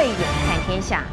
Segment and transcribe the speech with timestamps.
[0.00, 1.04] 慧眼看天下。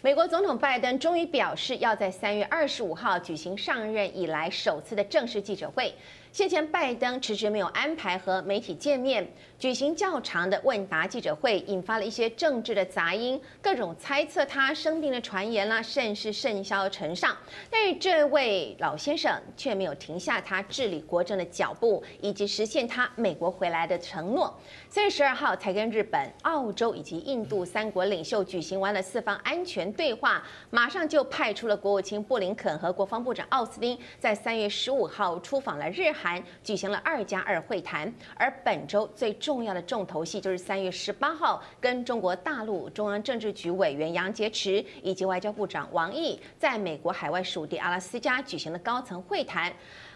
[0.00, 5.94] 美国总统拜登终于表示，要在三月二十五号举行上任以来首次的正式记者会。
[6.36, 9.26] 先前拜登迟迟没有安排和媒体见面，
[9.58, 17.34] 举行较长的问答记者会，引发了一些政治的杂音，各种猜测他生病的传言啦，甚是甚嚣尘上。
[17.70, 24.54] 但是这位老先生却没有停下他治理国政的脚步，以及实现他美国回来的承诺。
[24.90, 36.25] 三月十二号才跟日本、澳洲以及印度三国领袖举行完了四方安全对话，马上就派出了国务卿布林肯和国防部长奥斯汀，在三月十五号出访了日韩。
[36.62, 49.72] 举行了二加二会谈，而本周最重要的重头戏就是三月十八号跟中国大陆中央政治局委员杨洁篪以及外交部长王毅在美国海外属地阿拉斯加举行了高层会谈。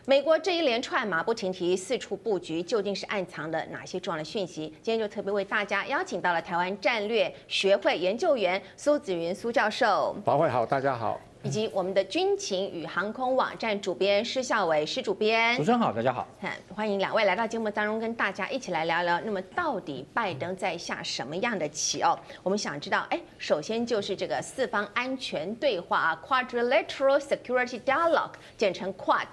[0.06, 4.74] 美国这一连串马不停蹄四处布局，究竟是暗藏了哪些重要的讯息？
[4.83, 10.16] 今天就特别为大家邀请到了台湾战略学会研究员苏子云苏教授。
[10.25, 11.20] 宝慧好，大家好。
[11.42, 16.28] 以及我们的军情与航空网站主编施孝伟施主编，主持人好，大家好，
[16.74, 19.19] 欢迎两位来到节目当中，跟大家一起来聊聊。
[19.20, 22.19] 那么到底拜登在下什么样的棋哦？
[22.42, 29.27] 我们想知道，哎，首先就是这个四方安全对话啊，Quadrilateral Security Dialogue，简称 QUAD，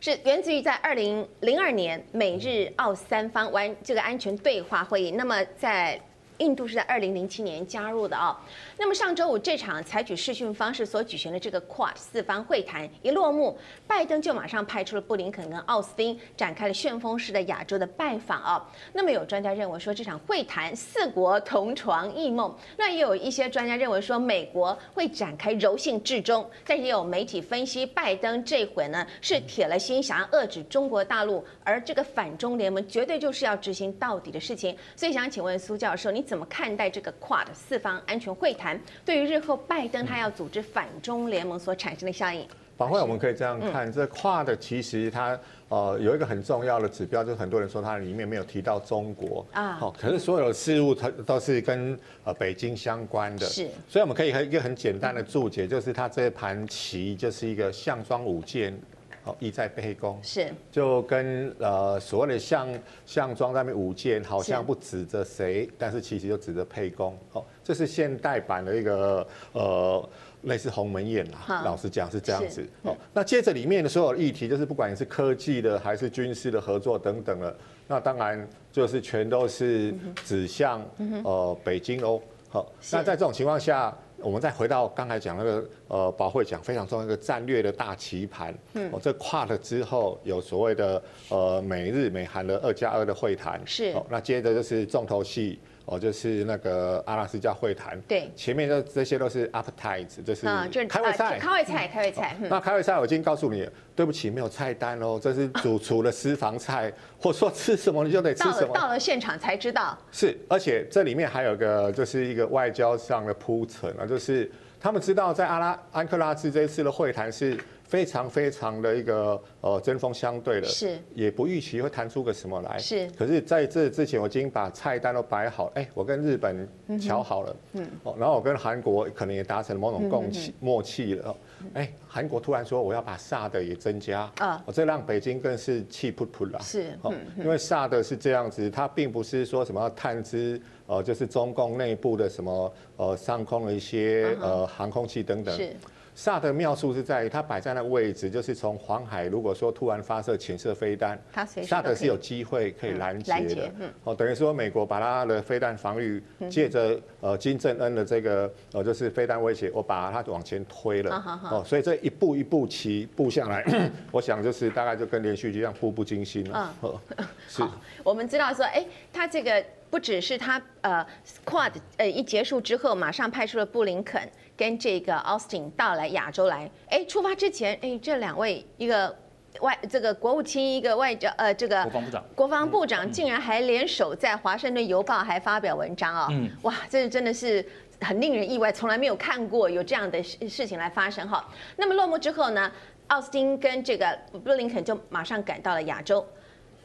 [0.00, 5.10] 是源自于在二零零二年美日澳三方完这个安全对话会议。
[5.10, 6.00] 那么在
[6.40, 8.38] 印度是在二零零七年加入的啊、
[8.76, 34.76] 那么上周五这场采取视讯方式所举行的这个 QUAD 四方会谈一落幕，拜登就马上派出了布林肯跟奥斯汀展开了旋风式的亚洲的拜访啊、那么有专家认为说这场会谈四国同床异梦，那也有一些专家认为说美国会展开柔性置中，但也有媒体分析拜登这回呢是铁了心想要遏制中国大陆，而这个反中联盟绝对就是要执行到底的事情。
[34.96, 38.80] 所以想请问苏教授，你怎么看待这个 QUAD 四方安全会谈？
[39.04, 42.46] 对于日后拜登他要组织反中联盟所产生的效应，
[42.78, 45.36] 反会，我们可以这样看，这 QUAD 其实它
[45.68, 58.80] 呃有一个很重要的指标，就是很多人说它里面没有提到中国啊，好，可是所有的事物它都是跟呃北京相关的，是，所以我们可以一个很简单的注解，就是它这盘棋就是一个项庄舞剑。
[59.24, 62.66] 哦，意在沛公是，就跟呃所谓的项
[63.04, 67.14] 项庄在那边舞剑，好像不指着谁，但是其实就指着沛公。
[67.32, 70.08] 哦，这是现代版的一个呃
[70.42, 71.62] 类似鸿门宴啦。
[71.64, 72.66] 老实讲是这样子。
[72.82, 77.54] 哦，那接着里面的所有议题，就是不管你是科技的还是军事的合作等等的，
[77.86, 79.94] 那当然就是全都是
[80.24, 80.82] 指向
[81.24, 82.18] 呃北京哦。
[82.48, 83.94] 好，那在这种情况下。
[84.22, 88.54] 我们再回到刚才讲那个呃，保会讲非常重要一个战略的大棋盘。
[88.74, 93.60] 嗯，哦，这跨了之后有所谓的呃美日美韩的二加二的会谈。
[93.64, 93.92] 是。
[93.92, 95.58] 哦，那接着就是重头戏。
[95.90, 100.46] 哦，就是那个阿拉斯加会谈，对，前面的这些都是 appetites，就是
[100.86, 102.36] 开胃菜，开胃菜，开胃菜。
[102.48, 108.72] 那开胃菜我已经告诉你，对不起，没有菜单哦，这是主厨的私房菜，或说吃什么你就得吃什么。
[108.72, 109.98] 到了现场才知道。
[110.12, 117.58] 是，而且这里面还有个，就是一个外交上的铺陈啊，就是他们知道在阿拉安克拉治这一次的会谈是。
[117.90, 120.96] 非常非常的一个呃针锋相对的，是。
[121.12, 123.10] 也不预期会谈出个什么来，是。
[123.18, 126.68] 可是在这之前，我已经把菜单都摆好，哎，我跟日本
[127.00, 131.36] 瞧好了，嗯，哦，然后我跟韩国可能也达成了某种共契默契了，
[131.74, 145.74] 哎，韩国突然说我要把 THAAD 也增加，啊，我这让北京更是气噗噗了，是，哦，因为 THAAD 是这样子，它并不是说什么要探知，呃，就是中共内部的什么呃上空的一些呃航空器等等，是。
[146.20, 151.18] 萨的妙处是在于它摆在那位置，就是从黄海，如果说突然发射潜射飞弹，
[151.62, 153.70] 萨德是有机会可以拦截的。
[154.04, 161.40] 哦，等于说美国把它的飞弹防御借着呃金正恩的这个呃就是飞弹威胁，我把它往前推了。
[161.50, 163.64] 哦，所以这一步一步棋步下来，
[164.12, 166.74] 我想就是大概就跟连续剧一样，步步惊心了。
[166.82, 166.94] 嗯，
[167.48, 167.62] 是。
[168.04, 171.02] 我们知道说，哎，他这个不只是他呃
[171.46, 174.20] QUAD 呃一结束之后，马上派出了布林肯。
[174.60, 179.16] 跟这个奥斯汀到来亚洲来，哎，出发之前，哎，这两位一个
[179.60, 187.64] 外这个国务卿，一个外交呃这个国防部长，国防部长竟然还联手在《华盛顿邮报》还发表文章啊、哦，嗯，哇，这真的是
[188.02, 191.42] 很令人意外，从来没有看过有这样的事事情来发生哈。
[191.76, 192.70] 那么落幕之后呢，
[193.06, 194.14] 奥斯汀跟这个
[194.44, 196.22] 布林肯就马上赶到了亚洲。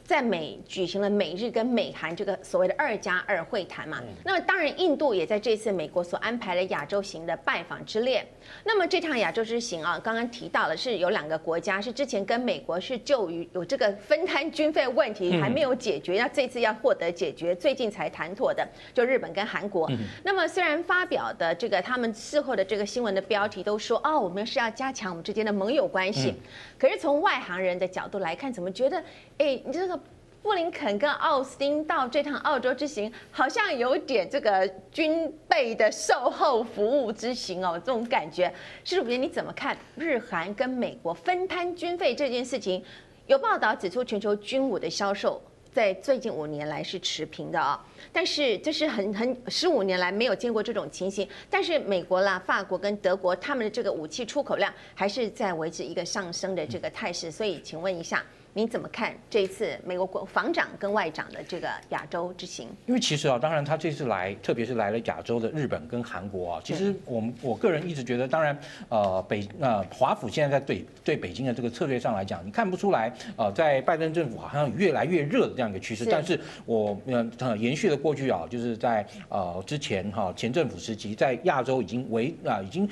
[0.06, 8.24] 在美举行了美日跟美韩这个所谓的二加二会谈嘛，那么当然印度也在这次美国所安排的亚洲行的拜访之列。
[8.64, 19.90] 那么这趟亚洲之行啊，刚刚提到了是有两个国家是之前跟美国是就于有这个分摊军费问题还没有解决，那这次要获得解决，最近才谈妥的，就日本跟韩国。
[20.22, 26.34] 那么虽然发表的这个他们事后的这个新闻的标题都说哦，我们是要加强我们之间的盟友关系，
[26.78, 29.02] 可是从外行人的角度来看，怎么觉得
[29.38, 29.98] 哎，你这个？
[30.42, 38.54] 布林肯跟奥斯汀到这趟澳洲之行，好像有点这个军备的售后服务之行哦，这种感觉。
[38.84, 42.80] 施主编，你怎么看日韩跟美国分摊军费这件事情？
[43.26, 45.42] 有报道指出，全球军武的销售
[45.72, 51.28] 在最近五年来是持平的啊，但是这是很很十五年来没有见过这种情形。
[51.50, 57.32] 但是美国啦、法国跟德国，他们的这个武器出口量还是在维持一个上升的这个态势。
[57.32, 58.24] 所以，请问一下。
[58.56, 62.66] 你怎么看这一次美国国防长跟外长的这个亚洲之行？
[62.86, 68.58] 因为其实啊，当然他这次来，特别是来了亚洲的日本跟韩国啊，其实我们我个人一直觉得，当然
[68.88, 76.06] 呃北呃华府现在在对对北京的这个策略上来讲，你看不出来呃在拜登政府好像越来越热的这样一个趋势。
[76.06, 82.88] 但是我呃延续了过去啊，就是在呃之前哈前政府时期，在亚洲已经为啊已经。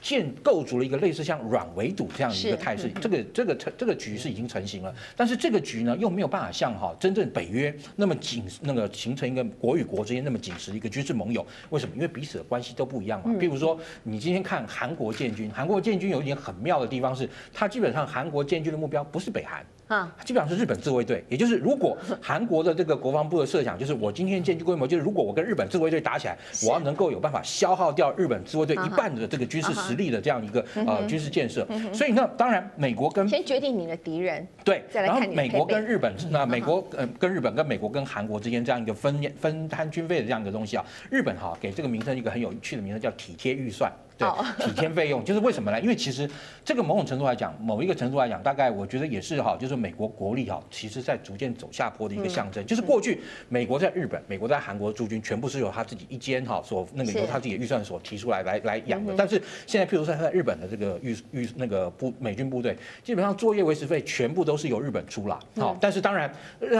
[0.00, 4.94] 建构筑了一个类似像软围堵这样的一个态势，这个这个这个局势已经成型了。
[5.16, 11.44] 但是这个局呢，又没有办法像哈真正北约那么紧，那个形成一个国与国之间那么紧实的一个军事盟友。
[11.70, 11.94] 为什么？
[11.94, 13.34] 因为彼此的关系都不一样嘛。
[13.38, 19.64] 比如说，你今天看韩国建军，韩国建军有一点很妙的地方是，它基本上韩国建军的目标不是北韩。
[19.88, 26.36] 啊，基本上是日本自卫队，也就是如果韩国的这个国防部的设想，就是我今天建军规模，就是如果我跟日本自卫队打起来，
[26.66, 31.64] 我要能够有办法消耗掉日本自卫队一半的这个军事实力的这样一个呃军事建设。
[31.92, 43.92] 所以呢，当然美国跟先决定你的敌人，对，然后美国跟日本，那美国呃跟日本跟美国跟韩国之间这样一个分分摊军费的这样一个东西啊，日本哈给这个名称一个很有趣的名字叫体贴预算。
[44.18, 44.28] 对，
[44.64, 45.80] 体贴费用就是为什么呢？
[45.80, 46.28] 因为其实
[46.64, 52.64] 这个某种程度来讲，某一个程度来讲，大概我觉得也是哈，就是美国国力哈，其实在逐渐走下坡的一个象征。
[52.64, 59.14] 就是过去美国在日本、美国在韩国驻军，全部是由他自己一间哈所那个由他自己的预算所提出来来来养的。
[59.16, 65.38] 但是现在，譬如说他在日本的这个预预那个部美军部队，基本上作业维持费全部都是由日本出了。
[65.56, 66.32] 好，但是当然，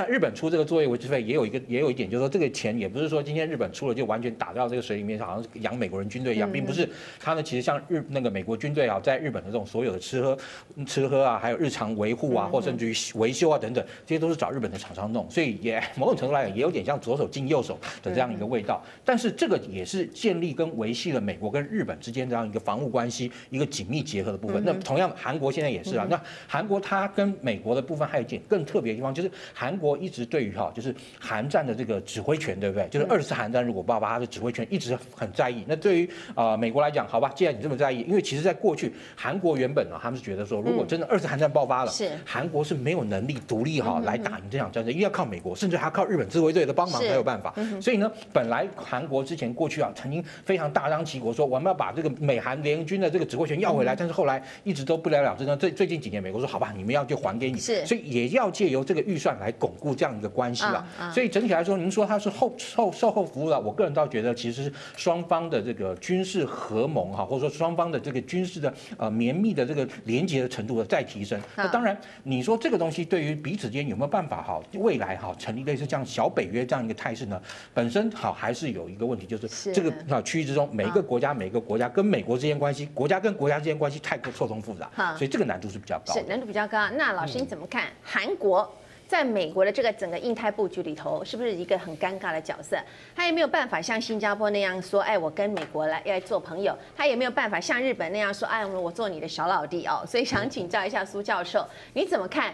[0.08, 6.88] 日本出这个作业维持费也有一个也有一点，就是说这个钱也不是说今天日本出了就完全打到这个水里面，好像是养美国人军队一样，并不是。
[7.26, 10.38] 他呢，其实像日那个美国军队啊，在日本的这种所有的吃喝、
[10.86, 18.80] 吃喝啊，还有日常维护啊，或甚至于维修啊等等，这些都是找日本的厂商弄，所以也 某种程度来讲，也有点像左手进右手的这样一个味道。
[19.04, 24.62] 但是这个也是建立跟维系了美国跟日本之间这样一个防务关系一个紧密结合的部分。
[24.64, 26.06] 那同样，韩国现在也是啊。
[26.08, 32.86] 那韩国它跟美国的部分还有一点更特别的地方，就是韩国一直对于哈，就是韩战的这个指挥权，对不对？
[32.86, 35.64] 就是二次韩战如果爆发，它的指挥权一直很在意。
[35.66, 42.10] 那对于啊美国来讲，好吧，既然你这么在意，因为其实，在过去，韩国原本呢，他们是觉得说，如果真的二次韩战爆发了，是。
[42.26, 47.54] 韩国是没有能力独立哈来打赢这场战争，因为要靠美国，甚至还要靠日本自卫队的帮忙才有办法。
[47.80, 55.56] 所以呢，本来韩国之前过去啊，曾经非常大张旗鼓说，我们要把这个美韩联军的这个指挥权要回来，但是后来一直都不了了之呢。
[55.56, 60.86] 最最近几年，美国说好吧，你们要就还给你，是，所以也要借由这个预算来巩固这样一个关系了。
[61.10, 67.86] 所以整体来说，您说它是后售售后服务了，我个人倒觉得其实是双方的这个军事合盟哈，或者说双方。
[67.86, 77.40] 的这个军事的呃绵密的这个连接的程度的再提升，那当然你说这个东西对于彼此间有没有办法哈未来哈成立类似像小北约这样一个态势呢？
[77.72, 86.12] 本身好还是有一个问题，就是这个啊区域之中每一个国家每一个国家跟美国之间关系，国家跟国家之间关系太过错综复杂，所以这个难度是比较高。
[86.12, 86.90] 是难度比较高。
[86.90, 88.68] 那老师你怎么看韩国？
[89.06, 92.76] 在美国的这个整个印太布局里头，是不是一个很尴尬的角色？
[93.14, 102.52] 他也没有办法像新加坡那样说：“哎，我跟美国来要做朋友。”他也没有办法像日本那样说：“哎，我做你的小老弟哦。”所以想请教一下苏教授，你怎么看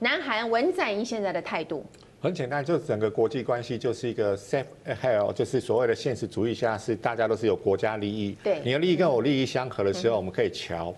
[0.00, 1.84] 南韩文在寅现在的态度？
[2.24, 4.64] 很简单，就整个国际关系就是一个 safe
[4.98, 10.94] harbor，就是所谓的现实主义下是大家都是有国家利益，对，你的利益跟我利益相合的时候，我们可以乔。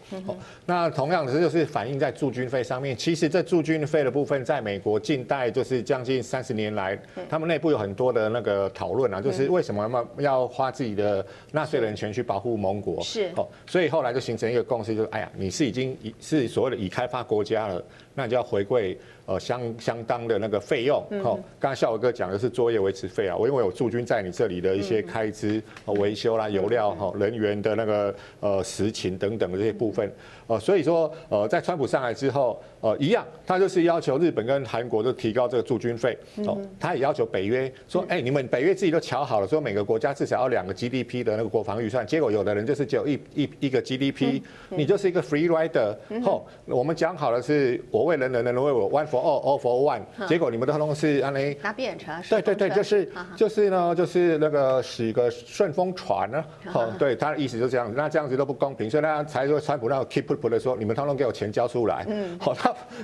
[0.66, 2.96] 那同样的，这就是反映在驻军费上面。
[2.96, 6.96] 其实这驻军费的部分，在美国近代就是将近三十年来，
[7.28, 13.02] 他们内部有很多的那个讨论啊，就是为什么要要花自己的纳税人钱去保护盟国？
[13.02, 17.84] 是，哦，所以后来就形成一个共识，就是哎呀，你是已经是所谓的已开发国家了。
[18.16, 18.96] 那你就要回馈
[19.26, 21.00] 呃相相当的那个费用。
[21.22, 30.10] 好，刚才孝伟哥讲的是作业维持费啊，我因为有驻军在你这里的一些开支、维修啦、油料哈、人员的那个呃实情等等的这些部分。
[30.48, 36.16] 呃，所以说呃，在川普上来之后，呃，一样，他就是要求日本跟韩国都提高这个驻军费。
[36.46, 42.06] 哦，他也要求北约说，哎，你们北约自己都瞧好了，说每个国家至少要两个 GDP 的那个国防预算。
[42.06, 45.96] 结果有的人就是只有一一一个 GDP，你就是一个 free rider。
[46.22, 50.28] 后我们讲好了是我为人人，人人为我，one for all，all for one。
[50.28, 52.12] 结果你们的通通是安内拿扁车。
[52.28, 56.44] 对对对，就是就是呢，就是那个使个顺风船呢。
[56.74, 60.26] 哦，对，他的意思就是这样，那这样子都不公平，所以他才说川普那个 keep。
[60.26, 62.04] 不能说，你们通通给我钱交出来。
[62.08, 62.52] 嗯，好，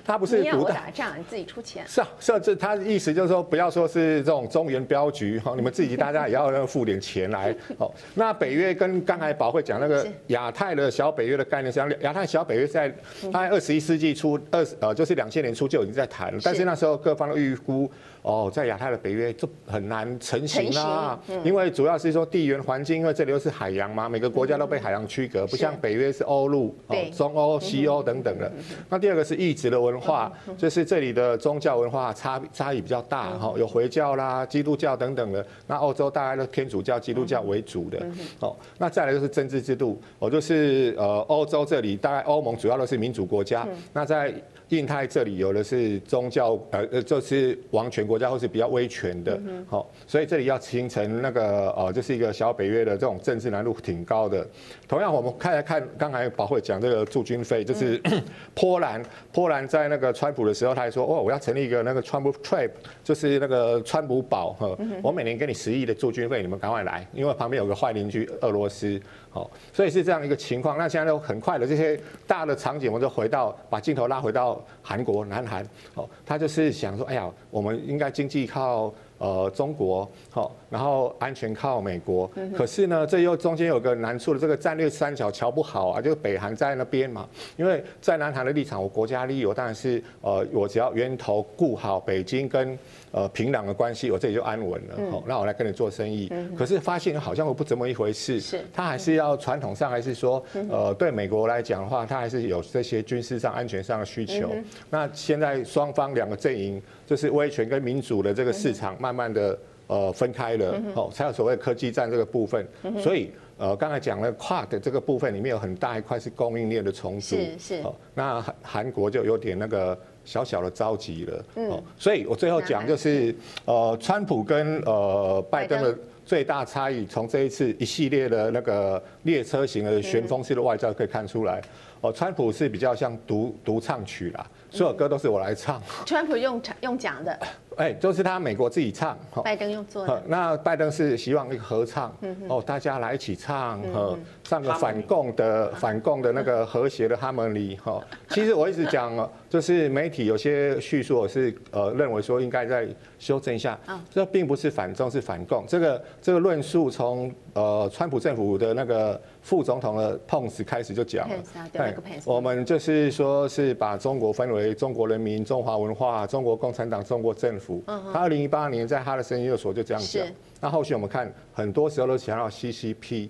[0.05, 1.85] 他 他不是你要我打仗，你自己出钱。
[1.87, 7.55] 是啊，是啊，这他的意思就是说，不要说是这种中原镖局，哈，你们自己大家也要付点钱来。
[7.79, 12.89] 哦，那北约跟刚才宝会讲那个亚太的小北约的概念，像亚太小北约在
[13.33, 17.91] 大概二十一世纪初二呃，就是两千年初就已经在谈了，但是那时候各方的预估。
[18.23, 28.53] 哦，在亚太的北约就很难成型啦，因为主要是说地缘环境，因为这里又是海洋嘛，每个国家都被海洋区隔，不像北约是欧陆、哦中欧、西欧等等的。
[28.89, 35.45] 那第二个是异质的文化，就是这里的宗教文化差差异比较大，哈，有回教啦、基督教等等的。
[35.67, 37.99] 那欧洲大概都天主教、基督教为主的。
[38.41, 44.33] 哦，那再来就是政治制度，哦，就是呃欧洲这里大概欧盟主要都是民主国家，那在。
[44.77, 54.47] 印太这里有的是宗教，呃呃，就是王权国家或是比较威权的，好，所以这里要形成那个呃，就是一个小北约的这种政治难度挺高的。
[54.89, 58.01] 同样，我们看来看刚才宝慧讲这个驻军费，就是
[58.55, 59.03] 波兰，
[59.33, 62.71] 波兰在那个川普的时候，他还说，哦，我要成立一个那个川普 trap，
[63.05, 69.01] 就是那个川普堡，哈，我每年给你十亿的驻军费，你们赶快来，因为旁边有个坏邻居俄罗斯。
[69.35, 70.77] 好，所以是这样一个情况。
[70.77, 75.67] 那现在都很快的这些大的场景，我们就回到把镜头拉回到韩国、南韩。
[75.95, 78.93] 哦，他就是想说，哎呀，我们应该经济靠
[79.23, 82.29] 呃中国，好，然后安全靠美国。
[82.57, 87.29] 可是呢，这又中间有个难处的，这个战略三角乔不好啊，就是北韩在那边嘛。
[87.57, 92.77] 因为在南韩的立场，我国家利益，我当然是呃，我只要源头顾好北京跟。
[93.15, 94.97] 呃，平壤的关系，我这里就安稳了。
[95.11, 96.29] 好、嗯，那我来跟你做生意。
[96.31, 98.41] 嗯、可是发现好像不怎么一回事。
[98.41, 104.49] 是，他还是要传统上还是说，呃，对美国来讲的话，他还是有这些军事上、安全上的需求。
[104.55, 106.81] 嗯、那现在双方两个阵营，
[107.13, 110.83] 就是威权跟民主的这个市场，慢慢的呃分开了。
[110.95, 112.67] 哦，才有所谓科技战这个部分。
[112.99, 117.37] 所以呃，刚才讲了跨的这个部分里面有很大一块是供应链的重组。
[117.37, 117.83] 是是。
[118.15, 119.99] 那韩韩国就有点那个。
[120.25, 131.61] 小小的着急了，嗯，所以我最后讲就是，呃，川普跟呃拜登的最大差异，从这一次一系列的那个列车型的旋风式的外交可以看出来，
[132.03, 137.39] 哦，川普是比较像独独唱曲啦，所有歌都是我来唱，川普用唱用讲的。
[137.77, 140.23] 哎，就是他美国自己唱，拜登用做的。
[140.27, 142.15] 那拜登是希望一个合唱，
[142.47, 144.15] 哦，大家来一起唱，哈，
[144.45, 147.99] 唱个反共的反共的那个和谐的哈门里，哈。
[148.29, 152.87] 其实我一直讲，就是媒体有些叙述，我是呃认为说应该再
[153.19, 153.79] 修正一下，
[154.11, 155.65] 这并不是反中，是反共。
[155.67, 161.37] 这个这个论述从呃川普政府的那个副总统的碰瓷开始就讲了，
[161.73, 161.95] 对，
[162.27, 167.83] 我们就是说是把中国分为中国人民、中华文化、中国共产党、中国政府。
[167.87, 170.27] 他二零一八年在他的声音研究所就这样讲。
[170.61, 173.29] 那后续我们看，很多时候都强调 CCP，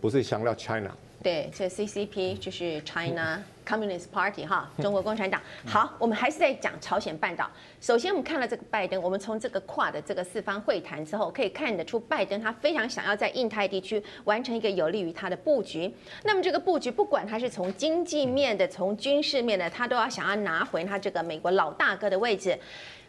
[0.00, 0.90] 不是强调 China。
[1.22, 5.40] 对，这 CCP 就是 China Communist Party 哈，中国共产党。
[5.64, 7.48] 好，我们还是在讲朝鲜半岛。
[7.80, 15.94] 首先，我们看了这个拜登，我们从这个跨的这个四方会谈之后，可以看得出拜登他非常想要在印太地区完成一个有利于他的布局。
[16.24, 22.58] 那么这个布局，不管他是从经济面的，从军事面的，他都要想要拿回他这个美国老大哥的位置。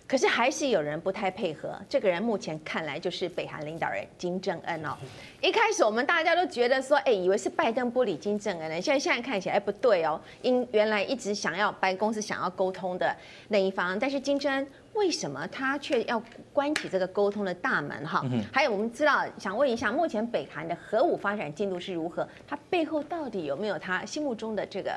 [0.05, 4.95] 可是还是有人不太配合，这个人目前看来就是北韩领导人金正恩哦。
[5.41, 13.15] 一开始我们大家都觉得说，哎，以为是拜登不理金正恩呢，现在现在看起来不对哦，因原来一直想要白宫是想要沟通的
[13.47, 18.23] 那一方，但是金正恩为什么他却要关起这个沟通的大门哈？
[18.51, 22.27] 还有我们知道，想问一下，目前北韩的核武发展进度是如何？
[22.47, 24.91] 他背后到底有没有他心目中的这个？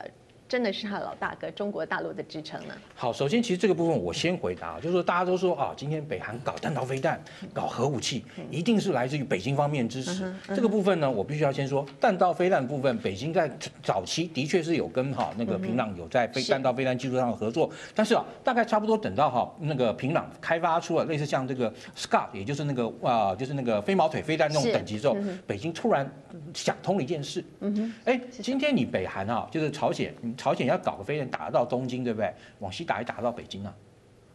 [0.48, 2.74] 真的是他老大哥中国大陆的支撑呢？
[2.94, 7.20] 好，首先其实这个部分我先回答，就是说大家都说啊，今天北韩搞弹道飞弹、
[7.52, 10.32] 搞核武器，一定是来自于北京方面支持。
[10.48, 13.50] 这个部分呢，我必须要先说，弹道飞弹部分，北京在
[13.82, 26.08] 早期的确是有跟哈那个平壤有在飞弹道飞弹技术上的合作，但是啊，大概差不多等到哈那个平壤开发出了类似像这个 Scud，也就是那个啊，就是那个飞毛腿飞弹那种等级之后，北京突然
[26.54, 30.14] 想通了一件事，嗯哼，哎，今天你北韩啊，就是朝鲜。
[30.36, 32.32] 朝鲜要搞个飞弹打到东京，对不对？
[32.58, 33.74] 往西打也打到北京啊。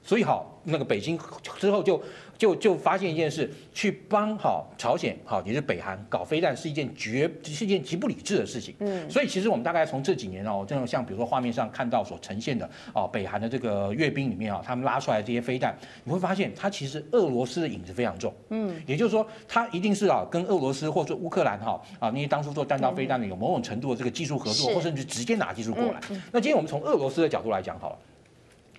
[0.03, 1.17] 所以好，那个北京
[1.59, 2.01] 之后就
[2.37, 8.73] 就就发现一件事，去帮好朝鲜好，也是北韩搞飞弹是一件绝是一件极不理智的事情。
[8.79, 18.33] 嗯，所以其实我们大概从这几年哦，这种像比如说画面上看到所呈现的哦，北韩的这个阅兵里面啊，他们拉出来的这些飞弹，你会发现它其实俄罗斯的影子非常重。
[18.49, 26.01] 嗯，也就是说，它一定是啊，跟俄罗斯或者说乌克兰哈啊那些当初做弹道飞弹的有某种程度的这个技术合作，或甚至直接拿技术过来。
[26.31, 27.97] 那今天我们从俄罗斯的角度来讲好了。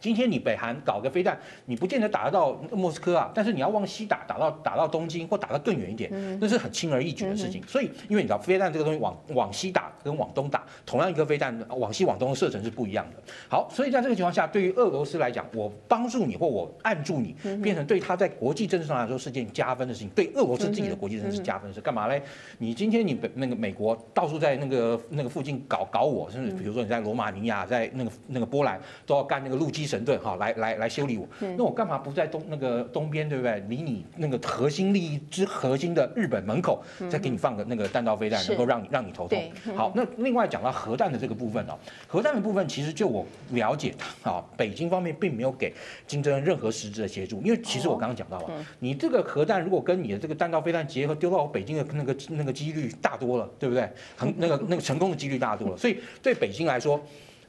[0.02, 7.62] 今天你北韩搞个飞弹，你不见得打得到莫斯科啊，但是你要往西打，打到打到东京或打到更远一点，那是很轻而易举的事情。
[7.68, 13.22] 所以，因为你知道飞弹这个东西往往西打跟往东打，同样一个飞弹往西往东的射程是不一样的。
[13.48, 20.08] 好，所以在这个情况下，对于俄罗斯来讲，我帮助你或我按住你，变成对他在国际政治上来说是件加分的事情。
[20.08, 22.22] 对俄罗斯自己的国际政治是加分是，干嘛嘞？
[22.58, 29.82] 你今天你北那个美国到处在那个那个附近搞搞我，甚至比如说你在罗马尼亚，在那个那个波兰都要干那个陆基。
[29.92, 33.62] 神盾哈，来来来修理我，那我干嘛不在东那个东边，对不对？
[33.68, 39.38] 离你那个核心利益之核心的日本门口，再给你放个那个弹道飞弹，能够让你让你头痛。
[39.76, 45.72] 好，那另外讲到核弹的这个部分哦，核弹的部分其实就我了解啊， 北京方面并没有给
[46.06, 53.88] 金正恩任何实质的协助，因为其实我刚刚讲到了，你这个核弹如果跟你的这个弹道飞弹结合，丢到北京的那个那个几率大多了，对不对？
[54.16, 57.00] 很那个那个成功的几率大多了，所以对北京来说，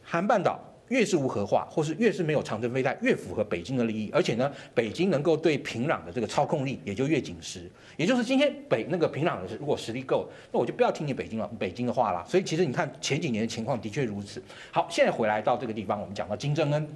[0.04, 0.60] 韩半岛。
[0.90, 4.10] 越是无核化，或是越是没有长征飞弹，越符合北京的利益。
[4.14, 7.70] 而且呢，北京能够对平壤的这个操控力也就越紧实。
[7.98, 12.26] 也就是今天北那个平壤的如果实力够，那我就不要听你北京了，北京的话了。
[12.28, 14.42] 所以其实你看前几年的情况的确如此。
[14.72, 16.88] 好，现在回来到这个地方，我们讲到金正恩。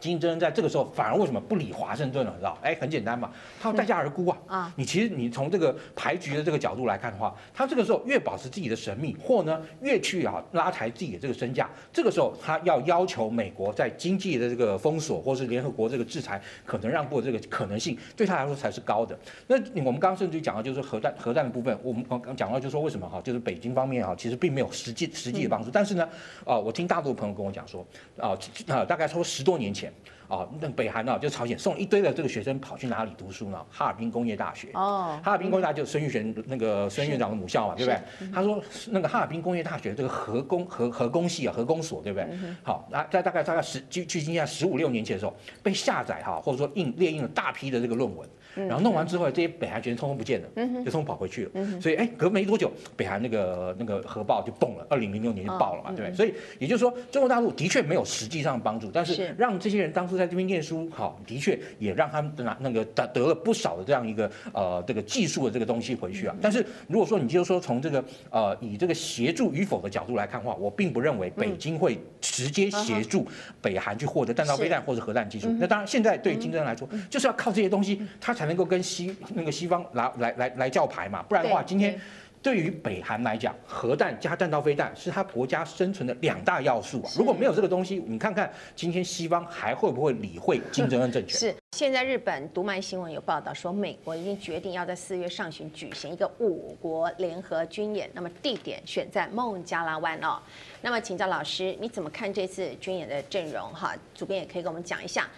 [0.00, 2.34] 金正恩在这个时候反而为什么不理华盛顿了？
[2.38, 2.58] 知道？
[2.62, 4.38] 哎，很简单嘛，他要待价而沽啊。
[4.46, 19.18] 啊，你其实你从这个牌局的这个角度来看的话，他这个时候越保持自己的神秘，或呢越去啊拉抬自己的这个身价，这个时候他要要求美国在经济的这个封锁，或是联合国这个制裁可能让步的这个可能性，对他来说才是高的。
[19.46, 26.08] 那我们刚刚甚至于讲到就是核弹核弹的部分，我们刚刚讲到就是说为什么哈，就是北京方面啊其实并没有实际实际的帮助，但是呢，
[26.44, 27.86] 啊我听大陆的朋友跟我讲说，
[28.18, 28.36] 啊
[28.68, 29.92] 啊大概说十多年前。
[30.28, 33.64] 哦，那北韩呢，就朝鲜送一堆的这个学生跑去哪里读书呢？
[33.70, 34.68] 哈尔滨工业大学。
[34.74, 38.30] 哦，哈尔滨工业大学就是孙玉璇那个孙院长的母校嘛，对不对？
[38.32, 42.28] 他说那个哈尔滨工业大学这个核工核核工系啊，核工所，对不对？
[42.62, 48.28] 好，那在大概大概十距距今在十五六年前的时候，被下载哈，或者说印列印了大批的这个论文。
[48.56, 50.48] 然后弄完之后，这些北韩学生通通不见了，
[50.84, 51.80] 就通通跑回去了。
[51.80, 56.14] 所以哎，隔没多久，北韩那个那个核爆就蹦了，二零零六年就爆了嘛，对不对？
[56.14, 66.34] 所以也就是说，中国大陆的确没有实际上帮助，但是让这些人当初在这边念书，好，的确也让他们拿那个得得了不少的这样一个呃这个技术的这个东西回去啊。
[66.40, 73.26] 但是如果说你就是说从这个呃以这个协助与否的角度来看的话，我并不认为北京会直接协助
[73.60, 75.48] 北韩去获得弹道飞弹或者核弹技术。
[75.58, 82.00] 那当然，现在对金正恩来说，就是要靠这些东西，他才能够跟西那个西方来来来来叫牌嘛，不然的话，今天
[82.42, 87.10] 对于北韩来讲，核弹加弹道飞弹是他国家生存的两大要素啊。
[87.16, 91.38] 如果没有这个东西，你看看今天西方还会不会理会金正恩政权？
[91.38, 91.54] 是。
[91.76, 100.40] 现在日本读卖新闻有报道说，美国已经决定要在四月上旬举行一个五国联合军演，那么地点选在孟加拉湾哦。
[100.80, 103.68] 那么请教老师，你怎么看这次军演的阵容？
[103.74, 105.28] 哈，主编也可以跟我们讲一下，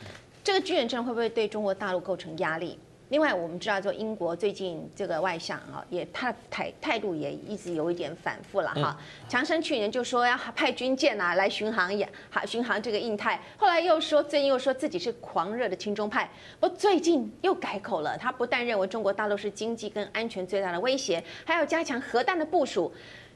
[0.45, 2.79] 这个军演阵容会不会对中国大陆构成压力？
[3.11, 8.95] 另外，我们知道，就英国最近这个外相啊，也他态态度也一直有一点反复了哈。
[9.27, 16.29] 强生去年就说要派军舰啊来巡航，也好巡航这个印太，后来又说最近又说自己是狂热的亲中派，
[16.61, 22.93] 不最近又改口了，他不但认为中国大陆是经济跟安全最大的威胁，还要加强核弹的部署。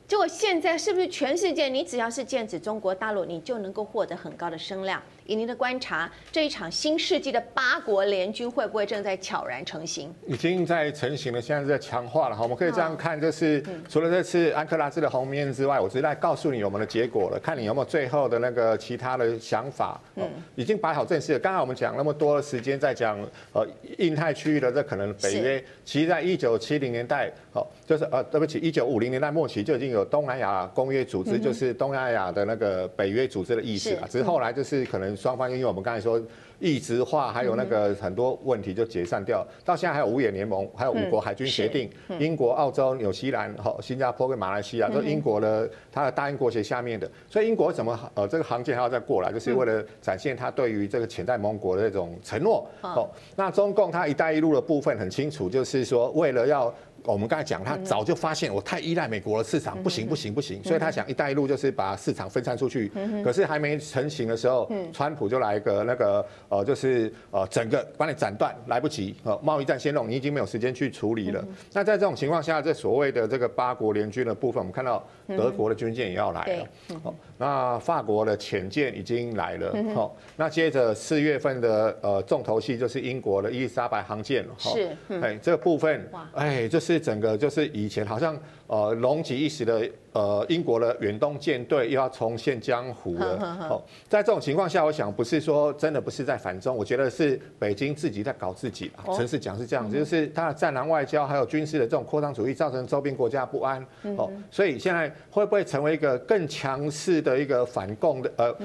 [0.06, 5.00] 结果现在是不是全世界你只要是剑指中国大陆，你就能够获得很高的声量？
[5.26, 10.12] 以您的观察，这一场新世纪的八国联军会不会正在悄然成型？
[10.26, 12.42] 已经在成型了，现在是在强化了哈。
[12.42, 20.00] 我们可以这样看，就是除了这次安克拉斯的红面之外，我直接来告诉你我们的结果了，看你有没有最后的那个其他的想法。
[20.16, 21.38] 嗯，已经摆好阵势了。
[21.38, 23.18] 刚才我们讲那么多的时间在讲
[23.52, 23.66] 呃
[23.98, 34.08] 印太区域的这可能北约，其实在一九七零年代，哦，就是呃对不起，一九五零年代末期就已经有东南亚公约组织，就是东南亚的那个北约组织的意思啊。
[34.10, 35.11] 只是后来就是可能。
[35.16, 36.20] 双方因为我们刚才说
[36.58, 52.64] 一直化，还有那个很多问题就解散掉，到现在还有五眼联盟，还有五国海军协定，英国、澳洲、纽西兰、和新加坡跟马来西亚，都英国的它的大英国协下面的，所以英国怎么呃这个航舰还要再过来，就是为了展现它对于这个潜在盟国的那种承诺。
[52.82, 56.72] 哦，那中共它一带一路的部分很清楚，就是说为了要。
[57.04, 62.90] 我们刚才讲，他早就发现我太依赖美国的市场，不行不行不行，所以他想“一带一路”就是把市场分散出去。
[63.24, 71.44] 可是还没成型的时候，川普就来一个那个呃，就是呃，整个把你斩断，来不及，呃，贸易战先弄，你已经没有时间去处理了。
[71.72, 76.66] 那在这种情况下，这所谓的这个八国联军的部分，我们看到德国的军舰也要来了，
[77.02, 88.38] 哦，那法国的潜舰已经来了，好，那接着四月份的呃重头戏就是英国的伊丽莎白航舰，是，哎，这个部分，哎，就是整个就是以前好像。
[88.68, 93.68] 呃，龙起一时的呃，英国的远东舰队又要重现江湖了。
[93.68, 98.90] 哦，在这种情况下，我想不是说真的不是在反中，我觉得是北京自己在搞自己。
[99.14, 103.86] 陈市讲是这样子，就是他的战狼外交还有军事的这种扩张主义，造成周边国家不安。
[104.16, 108.56] 哦，所以现在会不会成为一个更强势的一个反共的呃，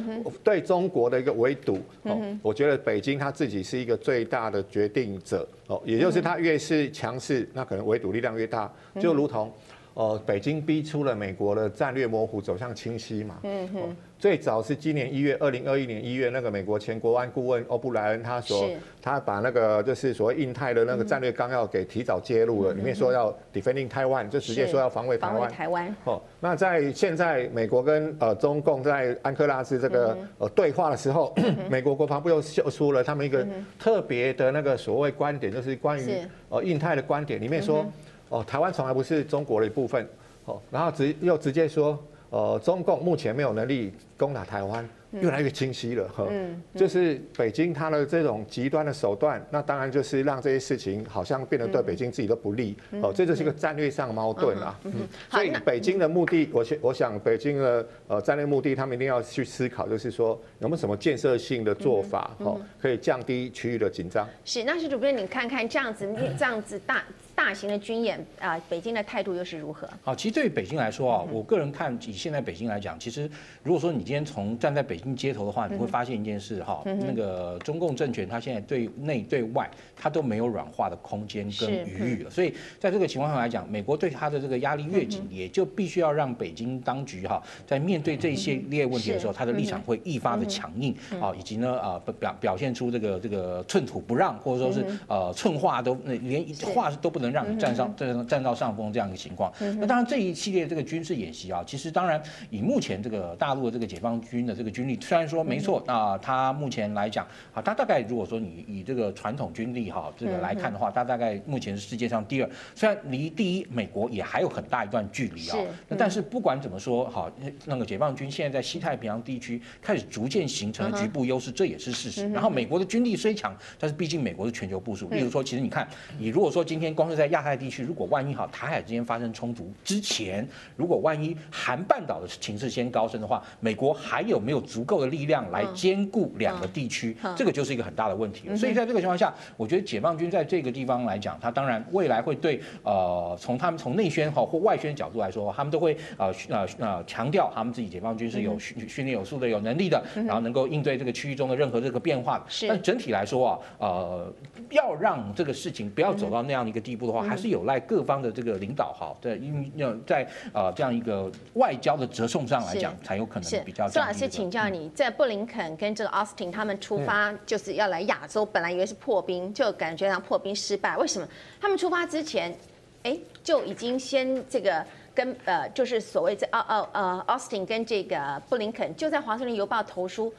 [0.42, 1.82] 对中国的一个围堵？
[2.04, 5.46] 哦，我觉得北京他自己是一个最大的决定者。
[5.68, 9.52] 哦，也就是他越是强势，那可能围堵力量越大，就如同。
[9.94, 13.40] 呃，北京逼出了美国的战略模糊，走向清晰嘛。
[13.42, 13.96] 嗯哼。
[14.20, 18.70] 最早是今年一月，二零二一年一月，那个美国前国安顾问欧布莱恩他说，
[19.02, 25.52] 他把那个就是所谓印太的那个战略纲要给提早揭露了，里面说要 defending Taiwan，就直接说要防卫台湾。
[25.52, 25.96] 台湾。
[26.04, 31.34] 哦，那在现在美国跟呃中共在安克拉斯这个呃对话的时候，
[31.72, 33.44] 美国国防部又秀出了他们一个
[33.80, 37.84] 特别的那个所谓观点，就是关于呃印太的观点，里面说。
[38.30, 40.08] 哦，台湾从来不是中国的一部分，
[40.46, 41.98] 哦，然后直又直接说，
[42.30, 44.88] 呃，中共目前没有能力攻打台湾。
[45.12, 46.28] 越来越清晰了，哈，
[46.76, 54.78] 就是北京他的这种极端的手段，那当然就是让这些事情好像变得对北京自己都不利，哦，这就是一个战略上的矛盾啊。
[54.84, 64.28] 嗯，所以北京的目的，我想，我想北京的呃战略目的，他们一定要去思考，就是说有没有什么建设性的做法，哦，可以降低区域的紧张。
[64.44, 66.06] 是，那是主编，你看看这样子，
[66.38, 67.02] 这样子大
[67.38, 69.88] 大型的军演啊，北京的态度又是如何？
[70.02, 73.30] 好，其实对于北京来说啊，我个人看以现在北京来讲，其实
[73.62, 99.54] 如果说你今天从站在北京街头的话，你会发现一件事哈，那个中共政权它现在对内对外它都没有软化的空间跟余裕了，所以在这个情况下来讲，美国对它的这个压力越紧，也就必须要让北京当局哈，在面对这一系列问题的时候，它的立场会愈发的强硬啊，以及呢啊表表现出这个这个寸土不让，或者说是呃寸话都连话都不能让你占上占占到上风这样一个情况。
[99.80, 105.28] 那当然这一系列这个军事演习啊，其实当然以目前这个大陆的这个解放军的这个军力，虽然。
[105.28, 115.58] 说没错，那他目前来讲，啊，他大概如果说你以这个传统军力哈这个来看的话，他大概目前是世界上第二，虽然离第一美国也还有很大一段距离啊。
[115.90, 117.30] 那但是不管怎么说，哈，
[117.66, 122.26] 那个解放军现在在西太平洋地区开始逐渐形成了局部优势，这也是事实。
[122.30, 125.86] 然后美国的军力虽强，但是毕竟美国是全球部署，例如说，其实你看，
[126.18, 138.56] 你如果说今天光是在亚太地区，如果万一哈台海之间发生冲突之前，如果万一韩半岛的情势先高升的话，美国还有没有足够的力量来兼顾两个地区，这个就是一个很大的问题。
[138.56, 152.46] 所以在这个情况下，我觉得解放军在这个地方来讲，他当然未来会对呃，从他们从内宣哈或外宣角度来说，他们都会呃呃呃强调他们自己解放军是有训训练有素的、有能力的，然后能够应对这个区域中的任何这个变化。
[152.68, 154.34] 但整体来说啊，呃，
[154.70, 163.88] 要让这个事情不要走到那样的一个地步的话，还是有赖各方的这个领导哈，在因要在呃这样一个外交的折送上来讲，才有可能比较。
[163.88, 170.96] 苏老师请教你在布林肯跟这个奥斯汀他们出发就是要来亚洲，本来以为是破冰，就感觉上破冰失败。
[170.98, 171.28] 为什么？
[171.60, 172.56] 他们出发之前，
[173.04, 180.34] 哎，就已经先这个跟呃，就是所谓这奥奥呃，Austin 跟这个布林肯就在华盛顿邮报投书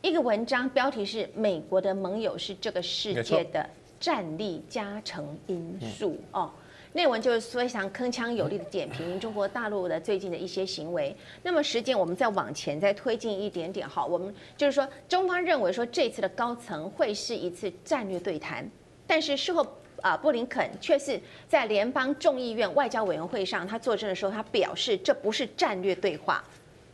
[0.00, 3.68] 一个文章，标题是“美国的盟友是这个世界的
[4.00, 6.50] 战力加成因素”哦。
[6.94, 11.14] 内文就是非常铿锵有力的点评中国大陆的最近的一些行为。
[11.42, 18.68] 那么时间我们再往前再推进一点点哈，我们就是说中方认为说这次的高层会是一次战略对谈，
[19.06, 19.64] 但是事后
[20.00, 26.42] 啊布林肯却是在联邦众议院外交委员会上他作证的时候，他表示这不是战略对话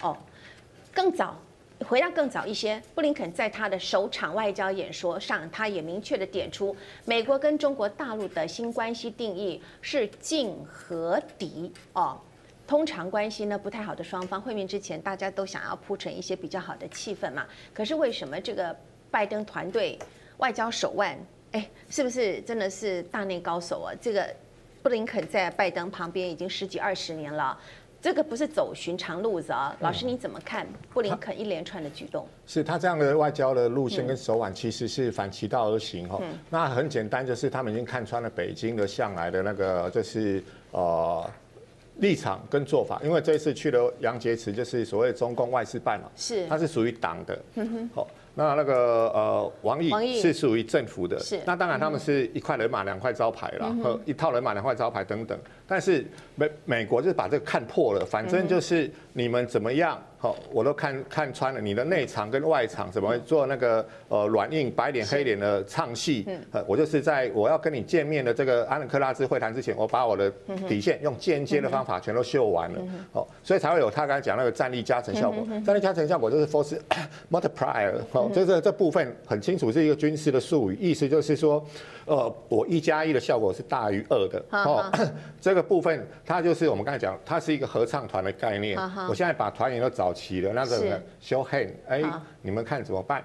[0.02, 0.16] 哦，
[0.92, 1.40] 更早。
[1.80, 12.18] 回到更早一些，布林肯在他的首场外交演说上，他也明确的点出，美国跟中国大陆的新关系定义是竞和敌哦。
[12.66, 17.44] 通常关系呢不太好的双方会面之前，大家都想要铺成一些比较好的气氛嘛。
[17.74, 18.74] 可是为什么这个
[19.10, 19.98] 拜登团队
[20.38, 21.18] 外交手腕，
[21.52, 23.92] 哎，是不是真的是大内高手啊？
[24.00, 24.34] 这个
[24.82, 27.58] 布林肯在拜登旁边已经十几二十年了。
[28.04, 32.26] 这个不是走寻常路子啊，老师你怎么看布林肯一连串的举动？
[32.46, 36.20] 是他这样的外交的路线跟手腕，其实是反其道而行哈。
[36.50, 41.24] 那很简单，就是他们已经看穿了北京的向来的那个，就是呃
[41.96, 43.00] 立场跟做法。
[43.02, 47.38] 因为这一次去了杨洁篪，就是所谓中共外事办嘛，是，他是属于党的，
[47.94, 48.06] 好。
[48.34, 51.40] 那那个呃，王毅是属于政府的，是。
[51.46, 55.38] 那当然他们是一块人马两块招牌啦，和一套人马两块招牌等等。
[55.66, 66.26] 但是美美国就是把这个看破了，反正就是你们怎么样，好，我都看看穿了你的内场跟外场怎么做那个呃软硬白脸黑脸的唱戏。
[66.50, 70.32] 呃，我就是在我要跟你见面的这个安克拉兹会谈之前，我把我的
[70.66, 72.78] 底线用间接的方法全都秀完了，
[73.12, 75.46] 哦，所以才会有他刚才讲那个战力加成效果。
[75.62, 76.80] 战力加成效果就是 force
[77.30, 81.62] multiplier，哦，就是这部分很清楚是一个军事的术语，意思就是说。
[82.06, 84.84] 呃，我一加一的效果是大于二的哦。
[85.40, 88.78] 这个部分它就是我们刚才讲，它是一个合唱团的概念。
[89.08, 92.02] 我现在把团员都找齐了，那个 show hand，哎，
[92.40, 93.22] 你们看怎么办？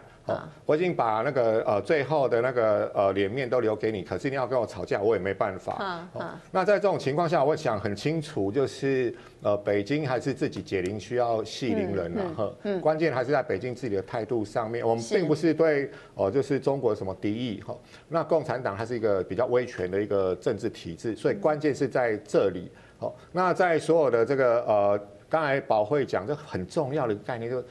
[0.64, 6.08] 我已经把那个呃最后的那个呃脸面都留给你，可是你要跟我吵架，我也没办法。
[6.52, 12.54] 那在这种情况下，我想很清楚，就是呃北京还是自己解铃需要系铃人了哈。
[12.62, 14.88] 嗯关键还是在北京自己的态度上面。
[14.88, 17.76] 我们并不是对哦，就是中国什么敌意哈。
[18.08, 22.72] 那共产党它是一个比较威权的一个政治体制，所以关键是在这里。
[23.00, 27.66] 好，那在所有的这个呃，刚才宝慧讲这很重要的概念就是。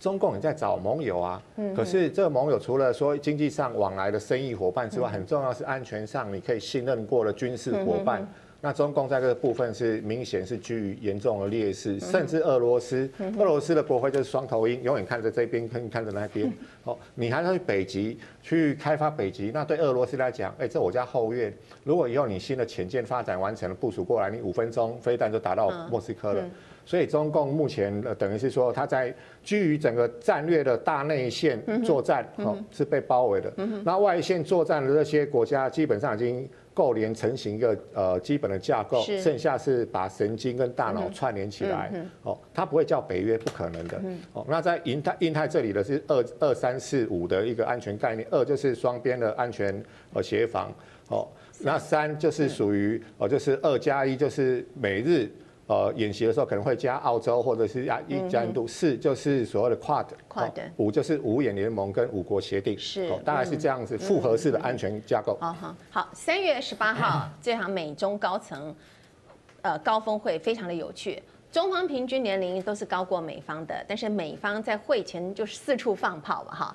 [0.00, 1.40] 中共也在找盟友啊，
[1.76, 8.28] 可是这个盟友除了说经济上往来的生意伙伴之外，很重要是安全上你可以信任过的军事伙伴。
[8.60, 16.52] 那中共在这个部分是明显是居于严重的劣势，甚至俄罗斯，俄罗斯的国会就是双头鹰，永远看着这边，看看着那边。
[16.82, 21.56] 哦，你还要去北极去开发北极，那对俄罗斯来讲，哎，这我家后院。
[21.84, 26.44] 如果以后你新的潜舰发展完成了部署过来，你五分钟飞弹就打到莫斯科了。
[26.84, 33.52] 所以中共目前呃等于是说，他在居于整个战略的大内线作战，哦是被包围的。
[33.84, 41.92] 那外线作战的这些国家基本上已经构连成型一个呃基本的架构，剩下是把神经跟大脑串联起来。
[42.22, 44.00] 哦，它不会叫北约，不可能的。
[44.32, 49.82] 哦，那在印太印太这里的是二二三四五的一个安全概念，二就是双边的安全
[50.14, 50.72] 呃协防。
[51.08, 51.28] 哦，
[51.60, 55.30] 那三就是属于哦就是二加一就是美日。
[55.68, 60.06] 呃，演习的时候可能会加澳洲或者是加印加印度，四就是所谓的 Quad，
[60.76, 65.38] 五就是五眼联盟跟五国协定，是，大概是这样子复合式的安全架构。
[65.40, 68.74] 好好好，三月十八号这场美中高层
[69.62, 71.22] 呃高峰会非常的有趣，
[71.52, 76.74] 中方平均年龄都是高过美方的，但是美方在会前就是四处放炮嘛哈，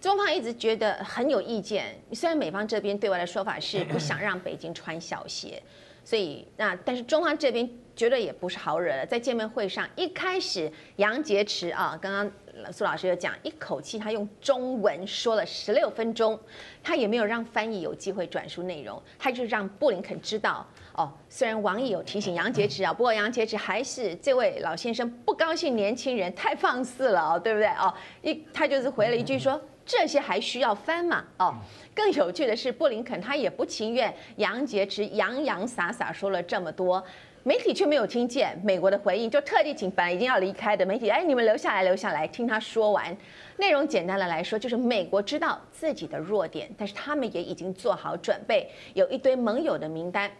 [0.00, 5.62] 中方一直觉得很有意见，虽然美方这边对外的说法是不想让北京穿小鞋。
[6.04, 12.30] 所以那但是中方这边绝对也不是好惹的，在见面会上一开始杨洁篪啊，刚刚
[12.72, 16.38] 苏老师有讲，一口气他用中文说了十六分钟，
[16.82, 27.92] 他也没有让翻译有机会转述内容，他就让布林肯知道哦，虽然王毅有提醒杨洁篪啊，不过杨洁篪还是这位老先生不高兴，年轻人太放肆了哦，对不对哦？
[28.22, 29.60] 一他就是回了一句说。
[29.84, 31.24] 这些还需要翻吗？
[31.38, 31.56] 哦，
[31.94, 37.02] 更有趣的是，布林肯他也不情愿杨洁篪洋洋洒洒说了这么多，
[37.42, 43.14] 媒体却没有听见美国的回应，就特地请本来已经要离开的媒体，哎，你们留下来，留下来听他说完。
[43.58, 50.30] 内容简单的来说，就是美国知道自己的弱点，但是他们也已经做好准备，有一堆盟友的名单。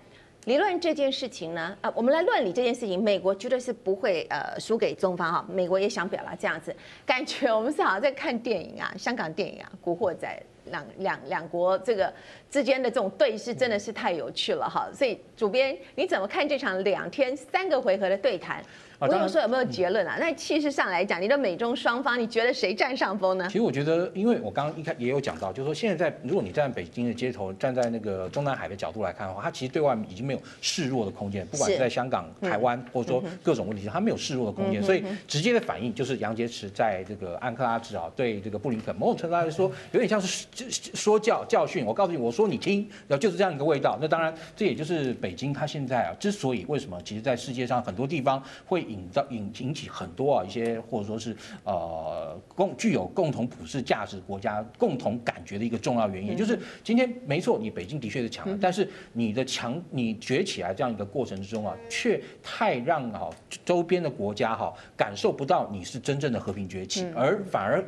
[0.46, 5.46] 理论这件事情呢，啊，我们来论理这件事情，美国绝对是不会呃输给中方哈。
[5.48, 6.74] 美国也想表达这样子，
[7.06, 10.26] 感觉我们是好像在看电影啊，香港电影啊，《古惑仔》
[10.64, 12.12] 两两两国这个
[12.52, 14.86] 之间的这种对视真的是太有趣了哈。
[14.94, 18.62] 所以主编你怎么看这场两天三个回合的对谈？
[19.00, 20.16] 不用说有没有结论啊？
[20.20, 23.44] 那气势上来讲，你的美中双方，你觉得谁占上风呢？
[23.48, 34.80] 其实我觉得，因为我刚刚一开也有讲到，就是说现在在如果你站在北京的街头，站在那个中南海的角度来看的话，它其实对外已经没有示弱的空间，不管是在香港、台湾，或者说各种问题上，它没有示弱的空间。
[34.80, 40.46] 所以直接的反应就是杨洁篪在这个安克拉治啊，对这个布林肯某种程度来说，有点像是
[40.94, 41.84] 说教教训。
[41.84, 43.98] 我告诉你，我说你听，然后就是这样一个味道。
[44.00, 48.83] 那当然，这也就是北京它现在啊，之所以为什么，其实在世界上很多地方会。
[48.92, 63.31] 引到引引起很多啊一些或者说是呃共具有共同普世价值国家共同感觉的一个重要原因，就是今天没错，你北京的确是强了，但是你的强你崛起来这样一个过程之中啊，却太让啊
[63.64, 67.83] 周边的国家哈感受不到你是真正的和平崛起，而反而。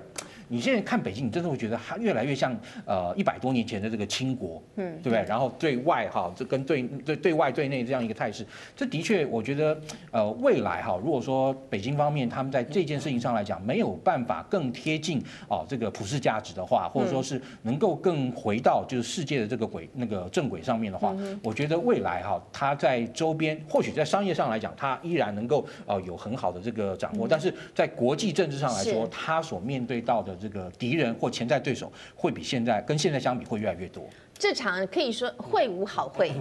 [0.49, 5.25] 你现在看北京，你真的会觉得它越来越像呃一百多年前的这个清国，嗯，对不对？
[5.29, 9.79] 然后对外哈，这跟对对对外对内这样一个态势，这的确我觉得
[10.11, 34.09] 呃未来哈，如果说北京方面他们在这件事情上来讲没有办法更贴近哦这个普世价值的话，或者说是能够更回到就是世界的这个轨那个正轨上面的话，我觉得未来哈，它在周边或许在商业上来讲，它依然能够呃有很好的这个掌握，但是在国际政治上来说，它所面对到的这个敌人或潜在对手，会比现在跟现在相比会越来越多。
[34.38, 36.33] 这场可以说会无好会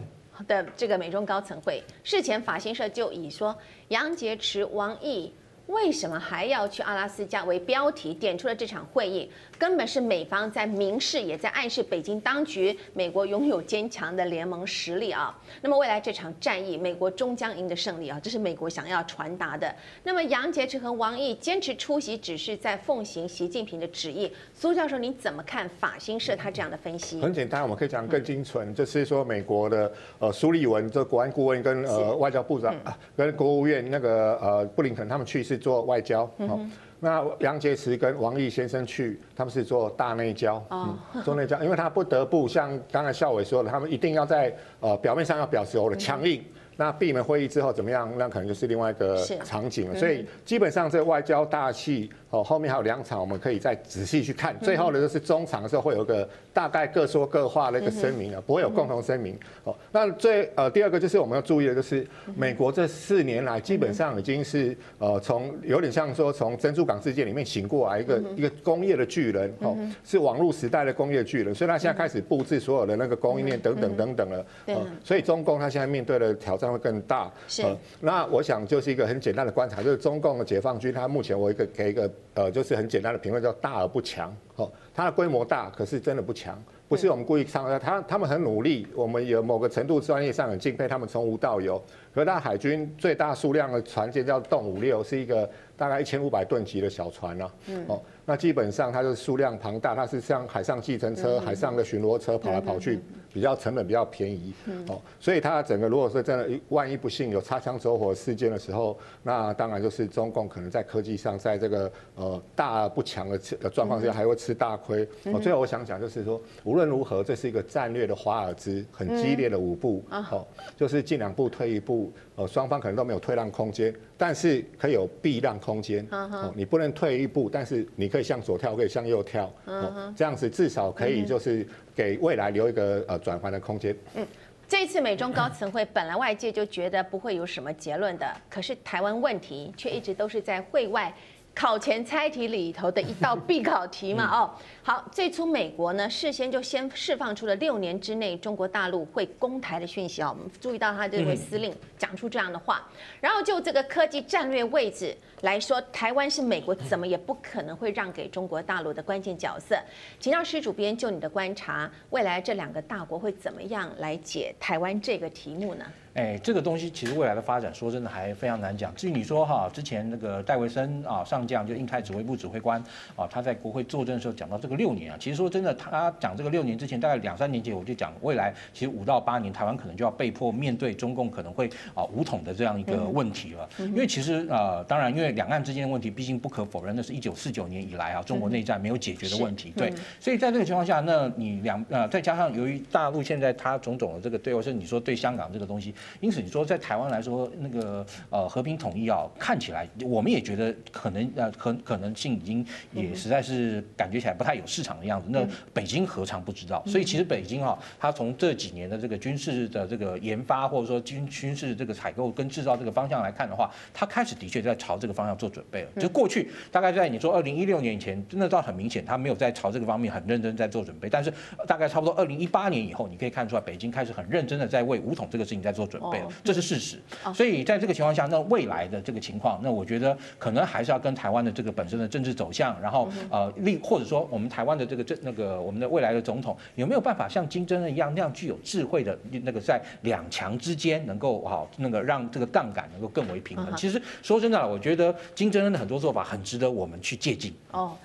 [0.47, 3.55] 的这个美中高层会，事前法新社就以说
[3.89, 5.33] 杨洁篪、王毅。
[5.67, 9.31] 为什么还要去阿拉斯加为标题点出了这场会议，
[9.63, 15.33] 根本是美方在明示，也在暗示北京当局，美国拥有坚强的联盟实力啊。
[15.61, 19.73] 那么未来这场战役，美国终将赢得胜利啊，这是美国想要传达的。
[20.03, 24.29] 那么杨洁篪和王毅坚持出席，只是在奉行习近平的旨意。
[24.53, 27.21] 苏教授，你怎么看法新社他这样的分析？
[27.21, 35.57] 很简单，我们可以讲更精纯，嗯、就是说美国的呃苏利文这国安顾问跟呃外交部长、嗯、跟国务院那个呃布林肯他们去是。
[35.63, 36.59] 做外交，好，
[37.03, 46.41] 那杨洁篪跟王毅先生去，他们是做大内交，嗯，做内交，因为他不得不像刚才校委说的，他们一定要在呃表面上要表示我的强硬，
[46.77, 49.95] 那闭门会议之后怎么样，那可能就是另外一个场景了。
[49.99, 52.09] 所以基本上这外交大戏。
[52.33, 54.57] 哦，后面还有两场，我们可以再仔细去看。
[54.59, 59.37] 最后呢就是中场的时候会有个大概各说各话的一个声明啊，不会有共同声明。
[59.63, 62.03] 哦，那最呃第二个就是我们要注意的就是，
[62.35, 74.43] 美国这四年来基本上已经是呃从有点像说从珍珠港事件里面醒过来一个一个工业的巨人哦，是网络时代的工业巨人，所以他现在开始布置所有的那个供应链等等等等了。
[74.65, 77.31] 对，所以中共他现在面对的挑战会更大。
[77.47, 77.63] 是。
[77.99, 82.09] 那我想就是一个很简单的观察，就是中共的解放军，他目前我一个给一个。
[82.33, 84.35] 呃，就是很简单的评论，叫大而不强。
[84.55, 86.61] 哦，它的规模大，可是真的不强。
[86.87, 91.81] 不是我们故意伤害他，他们很努力，我们有某个程度专业上很敬佩他们，从无到有。
[92.13, 97.51] 可是他海军最大数量的船舰叫动五六，是一个大概一千五百吨级的小船啊。
[97.67, 97.83] 嗯。
[97.87, 102.99] 哦，那基本上它的数量庞大，它是像海上计程车、海上的巡逻车跑来跑去。
[103.33, 104.53] 比较成本比较便宜，
[104.87, 115.03] 哦，所以它整个如果说真的，万一不幸有擦枪走火事件的时候，那当然就是中共可能在科技上，在这个呃大不强的的状况下，还会吃大亏。
[115.25, 120.45] 哦，最后我想讲就是说，无论如何，这是一个战略的华尔兹，很激烈的舞步，哦，
[120.77, 126.07] 就是进两步退一步，呃，双方可能都没有退让空间，但是可以有避让空间。
[126.11, 131.67] 哦，你不能退一步，但是你可以向左跳，可以向右跳，哦，这样子至少可以就是。
[131.95, 133.95] 给未来留一个呃转换的空间。
[134.15, 134.25] 嗯，
[134.67, 141.13] 这次美中高层会，本来外界就觉得不会有什么结论的，可是台湾问题却一直都是在会外。
[141.55, 144.25] 考前猜题里头的一道必考题嘛？
[144.25, 144.49] 哦，
[144.85, 152.85] 好，最初美国呢事先就先释放出了六年之内中国大陆会攻台的讯息啊，我们注意到他这位司令讲出这样的话，
[153.21, 159.79] 然后就这个科技战略位置来说，台湾是美国怎么也不可能会让给中国大陆的关键角色。
[160.19, 165.85] 请教施主编，就你的观察，未来这两个大国会怎么样来解台湾这个题目呢？
[166.15, 168.93] 哎，这个东西其实未来的发展，说真的还非常难讲。
[168.93, 172.79] 至于你说哈，之前那个戴维森啊上将，就印太指挥部指挥官
[173.15, 183.67] 啊，他在国会作证的时候讲到这个六年啊，其实说真的，他讲这个六年之前，大概两三年前我就讲，未来其实五到八年，台湾可能就要被迫面对中共可能会啊武统的这样一个问题了。
[183.79, 189.71] 因为其实呃，当然因为两岸之间的问题，毕竟不可否认，那是一九四九年以来啊，中国内战没有解决的问题。
[189.75, 205.27] 对，所以在这个情况下，那你两呃再加上由于大陆现在它种种的这个对，或是你说对香港这个东西，因此你说在台湾来说，那个呃和平统一啊，看起来我们也觉得可能呃可可能性已经也实在是感觉起来不太有市场的样子。
[205.29, 206.83] 那北京何尝不知道？
[206.85, 215.89] 所以其实北京啊，它从这几年的这个军事的这个研发，或者说军军事这个采购跟制造这个方向来看的话，它开始的确在朝这个方向做准备了。
[215.99, 221.09] 就过去大概在你说二零一六年以前，真的倒很明显，它没有在朝这个方面很认真在做准备。
[221.09, 221.33] 但是
[221.67, 226.27] 大概差不多二零一八年以后，你可以看出来，北京开始很认真的在为武统这个事情在做准备了。
[226.43, 226.99] 这是事实，
[227.33, 243.75] 所以在这个情况下，那未来的这个情况，那我觉得可能还是要跟台湾的这个本身的政治走向，然后呃，立或者说我们台湾的这个这那个我们的未来的总统有没有办法像金正恩一样那样具有智慧的那个在两强之间能够好那个让这个杠杆能够更为平衡。
[243.75, 247.51] 其实说真的，我觉得金正恩的很多做法很值得我们去借鉴。
[247.71, 247.97] 哦。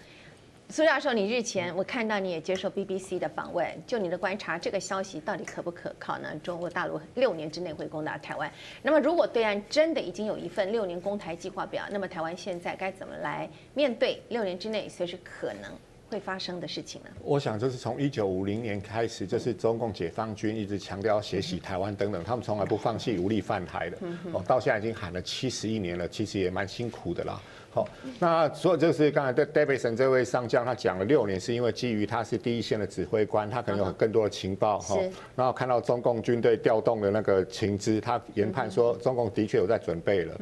[0.70, 6.28] 苏教授，你日前我看到你也接受 BBC 的访问，就你的观察，这个消息到底可不可靠呢？
[6.42, 15.72] 中国大陆六年之内会攻打台湾，那么如果对岸真的已经有一份六年攻台计划表，那么台湾现在该怎么来面对六年之内随时可能
[16.10, 17.10] 会发生的事情呢？
[17.22, 23.98] 我想就是从一九五零年开始，就是中共解放军一直强调要血洗台湾等等，他们从来不放弃武力犯台的。
[24.32, 27.40] 哦，到现在已经喊了七十一年了，其实也蛮辛苦的啦。
[27.70, 27.86] 好，
[28.18, 34.96] 那所以就是刚才对 Davidson 这位上将，他讲了六年，是因为基于他是第一线的指挥官，他可能有更多的情报哈。
[35.36, 40.34] 然后看到中共军队调动的那个情资，他研判说中共的确有在准备了。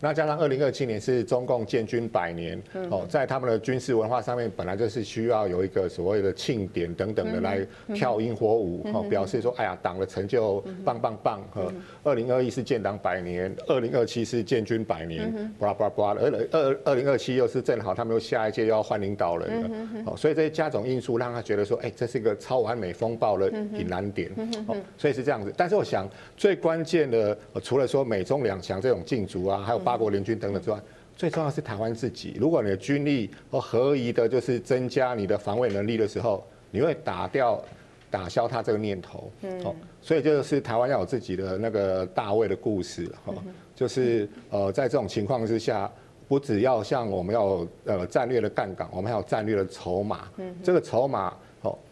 [0.00, 11.42] 那加上二零二七年是中共建军百年，哦，在他们的军事文化上面本来就是需要有一个所谓的庆典等等的来跳烟火舞，哦，表示说哎呀党的成就棒棒棒。
[11.50, 11.70] 和
[12.02, 19.70] 二零二一是建党百年，二零二七是建军百年，巴拉巴拉巴拉，二二二零二七又是正好他们又下一届又要换领导人了，
[20.06, 24.30] 哦，所以这些加总因素让他觉得说，哎，这是一个超完美风暴的引燃点，
[24.66, 25.52] 哦，所以是这样子。
[25.54, 29.89] 但是我想最关键的，除了说美中两强这种竞逐啊，还有。
[29.90, 30.80] 八国联军等等之外，
[31.16, 32.36] 最重要是台湾自己。
[32.38, 37.60] 如果你的军力和合宜的，就是增加你的防卫能力的时候，你会打掉、
[38.08, 39.32] 打消他这个念头。
[39.64, 43.10] 哦，所以就是台湾要有自己的那个大卫的故事。
[43.24, 43.34] 哈，
[43.74, 45.90] 就是呃，在这种情况之下，
[46.28, 50.28] 不只要像我们要有呃战略的杠杆，我们还有战略的筹码。
[50.62, 51.34] 这个筹码。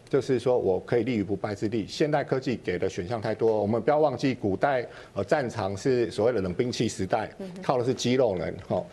[0.09, 1.85] 就是说，我可以立于不败之地。
[1.87, 7.29] 现代科技给的选项太多，我们不要忘记，古代呃战场是所谓的冷兵器时代，
[7.61, 8.83] 靠的是肌肉人，哈，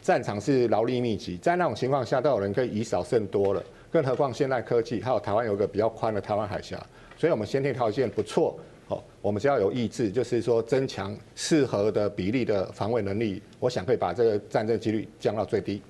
[0.00, 3.62] 战场是劳力密集，在那种情况下，都有人可以以少胜多了。
[3.90, 6.80] 更何况现代科技，还有台湾有个比较宽的台湾海峡，
[7.18, 8.56] 所以我们先天条件不错，
[8.86, 15.82] 好，我们只要有意志，就是说增强适合的比例的防卫能力，我想可以把这个战争几率降到最低。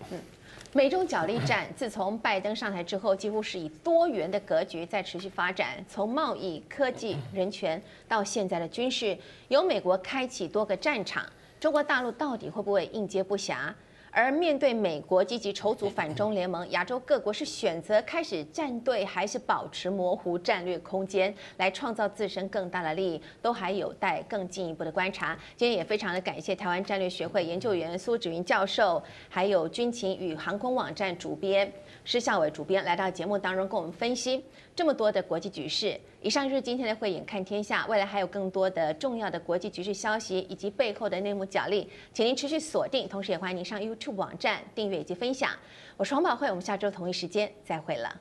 [0.74, 5.84] 美中角力战自从拜登上台之后，几乎是以多元的格局在持续发展。
[5.86, 9.14] 从贸易、科技、人权到现在的军事，
[9.48, 11.26] 由美国开启多个战场，
[11.60, 13.70] 中国大陆到底会不会应接不暇？
[14.14, 25.34] 而面对美国积极筹组反中联盟，亚洲各国是选择开始站队，还是保持模糊战略空间，来创造自身更大的利益，都还有待更进一步的观察。
[25.56, 31.72] 今天也非常的感谢台湾战略学会研究员苏芷云教授，还有军情与航空网站主编
[32.04, 34.44] 施孝伟主编来到节目当中，跟我们分析
[34.74, 35.98] 这么多的国际局势。
[36.20, 45.50] 以上就是今天的慧眼看天下，未来还有更多的重要的国际局势消息以及背后的内幕角力，请您持续锁定，同时也欢迎您上 YouTube 网站订阅以及分享。
[45.96, 48.20] 我是黄宝慧，我们下周同一时间再会了。